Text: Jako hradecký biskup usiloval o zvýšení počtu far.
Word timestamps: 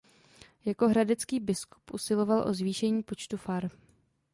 Jako 0.65 0.87
hradecký 0.87 1.39
biskup 1.39 1.93
usiloval 1.93 2.47
o 2.47 2.53
zvýšení 2.53 3.03
počtu 3.03 3.37
far. 3.37 3.69